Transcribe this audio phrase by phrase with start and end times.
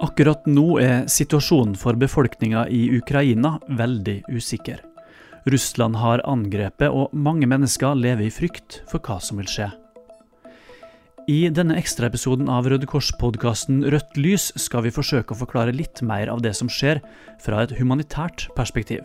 [0.00, 4.78] Akkurat nå er situasjonen for befolkninga i Ukraina veldig usikker.
[5.44, 9.68] Russland har angrepet, og mange mennesker lever i frykt for hva som vil skje.
[11.28, 16.32] I denne ekstraepisoden av Røde Kors-podkasten Rødt lys skal vi forsøke å forklare litt mer
[16.32, 17.02] av det som skjer,
[17.36, 19.04] fra et humanitært perspektiv.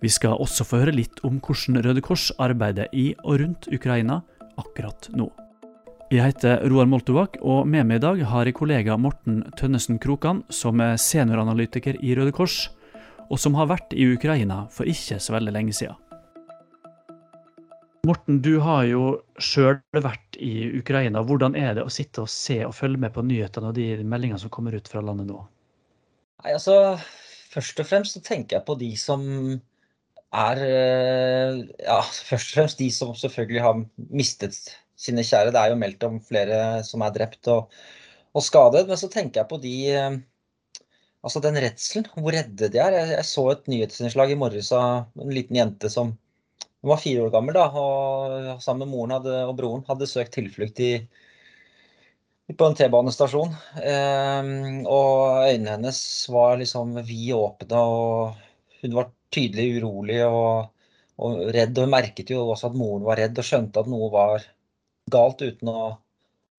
[0.00, 4.22] Vi skal også få høre litt om hvordan Røde Kors arbeider i og rundt Ukraina
[4.62, 5.26] akkurat nå.
[6.10, 10.40] Jeg heter Roar Moltovak, og med meg i dag har jeg kollega Morten Tønnesen Krokan,
[10.50, 12.64] som er senioranalytiker i Røde Kors,
[13.30, 15.94] og som har vært i Ukraina for ikke så veldig lenge siden.
[18.10, 19.04] Morten, du har jo
[19.38, 21.22] sjøl vært i Ukraina.
[21.22, 24.42] Hvordan er det å sitte og se og følge med på nyhetene og de meldingene
[24.42, 25.46] som kommer ut fra landet nå?
[26.42, 26.98] Nei, altså,
[27.54, 29.22] Først og fremst så tenker jeg på de som
[30.34, 30.66] er
[31.86, 34.58] Ja, først og fremst de som selvfølgelig har mistet
[35.00, 35.52] sine kjære.
[35.54, 37.70] Det er jo meldt om flere som er drept og,
[38.36, 38.86] og skadet.
[38.88, 40.18] Men så tenker jeg på de eh,
[41.20, 42.94] Altså den redselen, hvor redde de er.
[42.96, 46.14] Jeg, jeg så et nyhetsinnslag i morges av en liten jente som
[46.88, 50.80] var fire år gammel da, og sammen med moren hadde, og broren hadde søkt tilflukt
[50.80, 50.94] i,
[52.56, 53.52] på en T-banestasjon.
[53.84, 54.48] Eh,
[54.88, 56.00] og øynene hennes
[56.32, 60.72] var liksom vid åpne, og hun var tydelig urolig og,
[61.20, 61.76] og redd.
[61.76, 64.48] Og hun merket jo også at moren var redd, og skjønte at noe var
[65.12, 65.80] galt uten å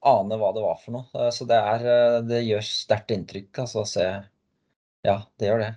[0.02, 1.08] ane hva det var for noe.
[1.16, 4.10] Eh, så det, er, eh, det gjør sterkt inntrykk altså, å se
[5.06, 5.72] Ja, det gjør det.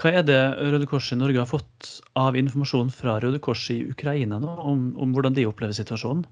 [0.00, 3.82] Hva er det Røde Kors i Norge har fått av informasjon fra Røde Kors i
[3.92, 6.24] Ukraina nå, om, om hvordan de opplever situasjonen?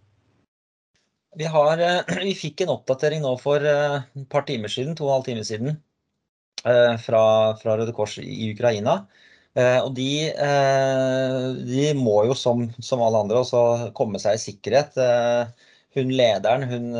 [1.39, 5.12] Vi, har, eh, vi, fikk en oppdatering nå for et par timer siden, to og
[5.12, 5.78] en halv time siden,
[6.58, 7.20] fra,
[7.61, 8.97] fra Røde Kors i Ukraina.
[9.59, 13.62] Eh, og de, eh, de, må jo som, som, alle andre også
[13.98, 14.98] komme seg i sikkerhet.
[15.03, 16.92] Eh, hun lederen hun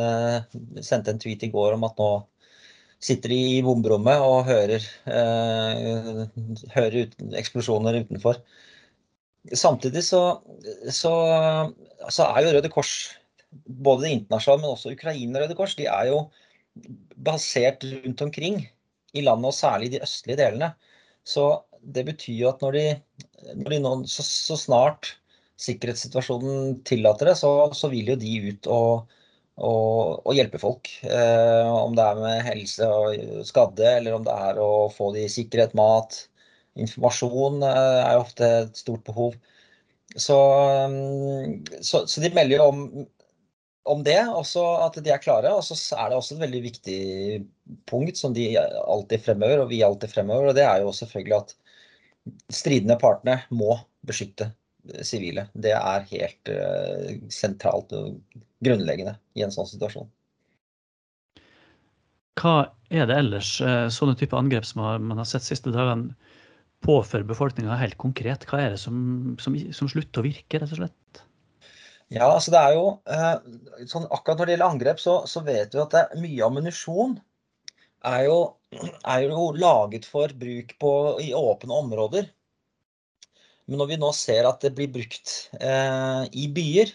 [0.83, 2.09] sendte en tweet i går om at nå
[2.99, 4.83] sitter de i bomberommet og hører,
[6.73, 8.41] hører uten, eksplosjoner utenfor.
[9.55, 10.23] Samtidig så,
[10.91, 11.13] så,
[12.09, 12.91] så, er jo Røde Kors,
[13.63, 16.25] både det internasjonale, men også Ukraina Røde Kors, de er jo
[17.15, 18.59] basert rundt omkring
[19.15, 20.73] i landet, og særlig i de østlige delene.
[21.23, 21.47] Så
[21.83, 22.85] det betyr jo at når de,
[23.55, 25.13] når de nå, så, så, snart
[25.59, 29.11] sikkerhetssituasjonen tillater det, så, så, vil jo de ut og,
[29.59, 30.91] og, og hjelpe folk.
[31.03, 35.27] Eh, om det er med helse og skadde, eller om det er å få de
[35.31, 36.21] sikkerhet, mat.
[36.79, 39.37] Informasjon eh, er jo ofte et stort behov.
[40.15, 40.37] Så,
[40.89, 42.83] mm, så, så de melder jo om,
[43.89, 45.51] om det, også at de er klare.
[45.55, 47.01] Og så er det også et veldig viktig
[47.89, 51.55] punkt som de alltid fremhever, og vi alltid fremhever, og det er jo selvfølgelig at
[52.51, 53.75] stridende partene må
[54.07, 54.51] beskytte
[55.05, 55.47] sivile.
[55.53, 58.17] Det er helt uh, sentralt og
[58.65, 60.09] grunnleggende i en sånn situasjon.
[62.39, 62.55] Hva
[62.89, 66.15] er det ellers uh, sånne type angrep som man har sett siste dagene
[66.85, 68.47] påfører befolkninga helt konkret?
[68.47, 71.23] Hva er det som, som, som, slutter å virke, rett og slett?
[72.09, 75.75] Ja, altså det er jo uh, sånn Akkurat når det gjelder angrep, så, så vet
[75.75, 77.19] vi at det er mye ammunisjon
[78.07, 78.37] er jo,
[78.71, 82.27] er jo laget for bruk på, i åpne områder.
[83.69, 86.91] Men når vi nå ser at det blir brukt eh, i byer,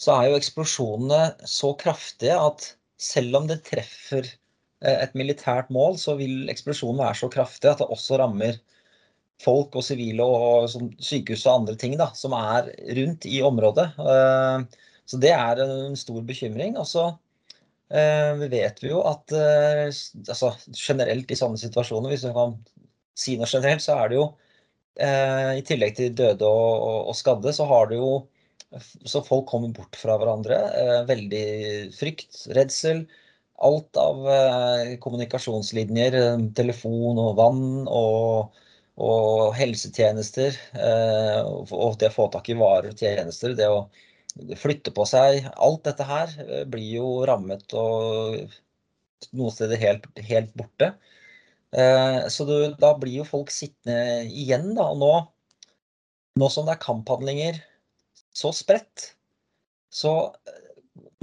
[0.00, 5.98] så er jo eksplosjonene så kraftige at selv om det treffer eh, et militært mål,
[6.02, 8.58] så vil eksplosjonen være så kraftig at det også rammer
[9.40, 13.90] folk og sivile og, og sykehus og andre ting da, som er rundt i området.
[13.98, 16.76] Eh, så det er en stor bekymring.
[16.78, 17.10] Og så
[17.90, 22.54] vi vet jo at eh, altså, generelt i sånne situasjoner, hvis du kan
[23.18, 24.26] si noe generelt, så er det jo
[25.02, 28.12] eh, i tillegg til døde og, og skadde, så har det jo
[29.10, 30.56] Så folk kommer bort fra hverandre.
[31.08, 31.46] Veldig
[31.96, 33.00] frykt, redsel.
[33.66, 34.20] Alt av
[35.02, 36.14] kommunikasjonslinjer,
[36.54, 38.54] telefon og vann og,
[38.94, 40.54] og helsetjenester.
[40.78, 43.58] Og det å få tak i varer og tjenester.
[43.58, 43.88] det å
[44.58, 45.46] flytte på seg.
[45.56, 48.40] Alt dette her eh, blir jo rammet og
[49.36, 50.94] noen steder helt, helt borte.
[51.76, 54.90] Eh, så du, da blir jo folk sittende igjen, da.
[54.90, 55.12] Og nå,
[56.40, 57.62] nå som det er kamphandlinger
[58.36, 59.12] så spredt,
[59.92, 60.14] så
[60.48, 60.60] eh,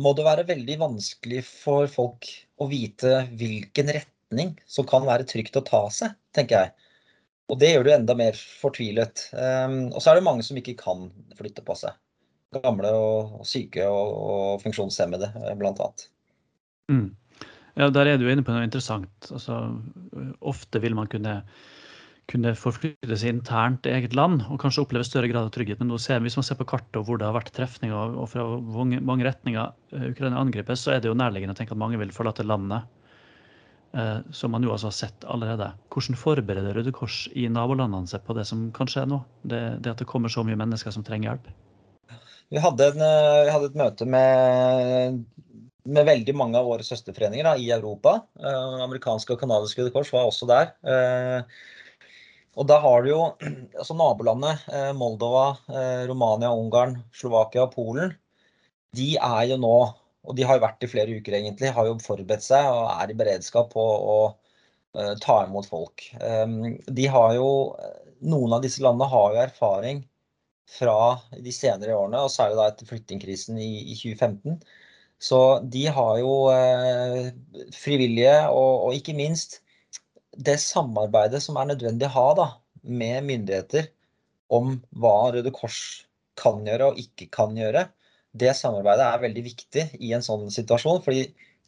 [0.03, 2.29] må det være veldig vanskelig for folk
[2.61, 6.91] å vite hvilken retning som kan være trygt å ta seg, tenker jeg.
[7.47, 9.21] Og det gjør det enda mer fortvilet.
[9.31, 11.05] Og så er det mange som ikke kan
[11.39, 11.95] flytte på seg
[12.63, 15.89] gamle og syke og, og funksjonshemmede, eh, bl.a.
[16.91, 17.07] Mm.
[17.77, 19.29] Ja, der er du inne på noe interessant.
[19.29, 19.57] Altså,
[20.41, 21.35] ofte vil man kunne,
[22.31, 25.83] kunne forflytte seg internt i eget land og kanskje oppleve større grad av trygghet.
[25.83, 28.47] Men ser, hvis man ser på kartet hvor det har vært trefninger og fra
[28.79, 32.01] mange, mange retninger eh, Ukraina angripes, så er det jo nærliggende å tenke at mange
[32.01, 32.89] vil forlate landet.
[33.93, 35.71] eh, som man jo altså har sett allerede.
[35.93, 39.21] Hvordan forbereder Røde Kors i nabolandene seg på det som kan skje nå?
[39.43, 41.47] Det, det at det kommer så mye mennesker som trenger hjelp?
[42.49, 45.17] Vi hadde, en, eh, vi hadde et møte med,
[45.83, 48.21] med, veldig mange av våre søsterforeninger da, i Europa.
[48.39, 50.71] Uh, amerikanske og canadiske Røde Kors var også der.
[50.87, 51.43] Uh,
[52.57, 53.21] og da har du jo
[53.79, 55.49] altså nabolandet uh, Moldova,
[56.07, 58.15] Romania, Ungarn, Slovakia og Polen.
[58.95, 59.77] De er jo nå
[60.27, 63.13] og de har jo vært i flere uker egentlig, har jo forberedt seg og er
[63.13, 64.17] i beredskap på å
[65.23, 66.03] ta imot folk.
[66.19, 67.47] Um, de har jo,
[68.27, 70.01] Noen av disse landene har jo erfaring
[70.67, 70.97] fra
[71.31, 74.59] de senere årene, og særlig da etter flyktningkrisen i, i 2015.
[75.23, 75.41] Så
[75.73, 77.31] de har jo eh,
[77.73, 79.61] frivillige, og, og, ikke minst
[80.37, 82.47] det samarbeidet som er nødvendig å ha da,
[82.83, 83.89] med myndigheter
[84.53, 85.79] om hva Røde Kors
[86.37, 87.87] kan gjøre og ikke kan gjøre
[88.37, 91.01] det samarbeidet er veldig viktig i en sånn situasjon.
[91.05, 91.27] fordi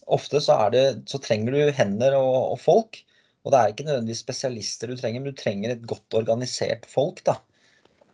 [0.10, 3.02] ofte så, det, så trenger du hender og, og, folk.
[3.46, 7.24] Og det er ikke nødvendigvis spesialister du trenger, men du trenger et godt organisert folk.
[7.26, 7.40] da.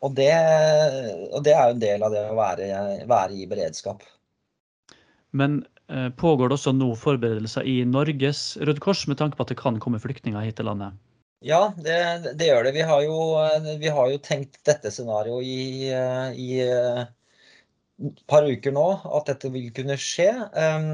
[0.06, 0.32] Og det,
[1.32, 2.68] og det er jo en del av det å være,
[3.10, 4.04] være i beredskap.
[5.36, 9.52] Men eh, pågår det også nå forberedelser i Norges Røde Kors med tanke på at
[9.52, 10.96] det kan komme flyktninger hit til landet?
[11.46, 11.98] Ja, det,
[12.40, 12.78] det gjør det.
[12.78, 13.18] Vi har, jo,
[13.82, 15.92] vi har jo tenkt dette scenarioet i,
[16.42, 16.50] i
[18.28, 18.86] par uker nå
[19.18, 20.30] at dette vil kunne skje.
[20.60, 20.90] Ehm,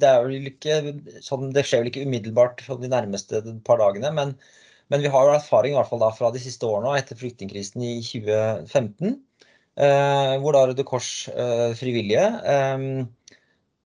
[0.00, 0.12] det,
[0.52, 0.78] ikke,
[1.24, 4.34] sånn, det skjer vel ikke umiddelbart de nærmeste par dagene, men,
[4.88, 7.84] men, vi har jo erfaring i hvert fall da fra de siste årene etter flyktningkrisen
[7.84, 9.18] i 2015.
[9.78, 12.86] Eh, hvor da Røde Kors eh, frivillige, eh,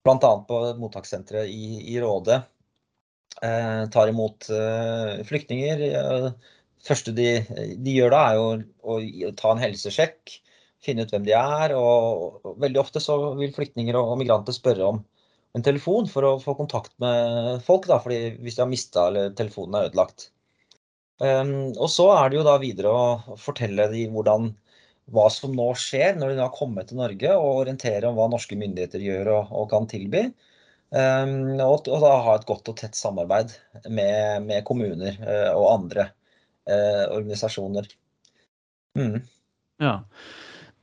[0.06, 0.34] bl.a.
[0.50, 2.42] på mottakssenteret i, i Råde,
[3.42, 4.52] eh, tar imot
[5.30, 5.82] flyktninger.
[5.90, 7.32] Det første de,
[7.80, 10.40] de gjør da, er jo å ta en helsesjekk
[10.84, 11.76] finne ut hvem de er.
[11.78, 15.02] Og veldig ofte så vil flyktninger og migranter spørre om
[15.58, 19.34] en telefon for å få kontakt med folk, da, fordi hvis de har mista eller
[19.38, 20.30] telefonen er ødelagt.
[21.20, 24.54] Um, og så er det jo da videre å fortelle de hvordan,
[25.12, 28.56] hva som nå skjer når de har kommet til Norge, og orientere om hva norske
[28.60, 30.30] myndigheter gjør og, og kan tilby.
[30.90, 33.52] Um, og, og, da ha et godt og tett samarbeid
[33.94, 36.08] med, med kommuner uh, og andre
[36.72, 37.90] uh, organisasjoner.
[38.98, 39.20] Mm.
[39.84, 40.00] Ja.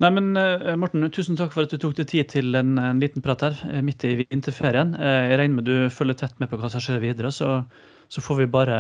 [0.05, 2.99] Nei, men eh, Morten, tusen takk for at du tok deg tid til en, en,
[3.01, 4.91] liten prat her midt i vinterferien.
[5.01, 7.63] Jeg regner med du følger tett med på hva som skjer videre, så,
[8.13, 8.77] så får vi bare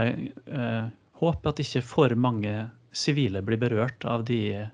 [1.16, 2.54] eh, håpe at ikke for mange
[2.96, 4.68] sivile blir berørt av de,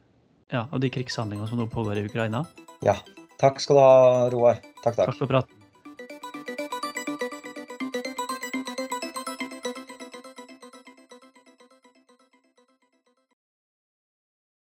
[0.52, 2.44] ja, av de krigshandlingene som nå pågår i Ukraina.
[2.82, 2.98] Ja.
[3.42, 4.60] Takk skal du ha, Roar.
[4.84, 5.08] Takk, takk.
[5.08, 5.61] Takk for praten.